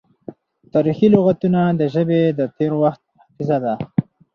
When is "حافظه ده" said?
3.21-3.73